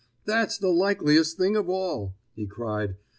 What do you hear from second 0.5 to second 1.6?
the likeliest thing